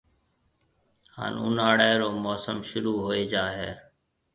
ھان 1.15 1.33
اُوناݪيَ 1.43 1.91
رو 1.99 2.09
موسم 2.23 2.57
شروع 2.69 2.97
ھوئيَ 3.05 3.23
جائيَ 3.31 3.53
ھيََََ 3.59 3.71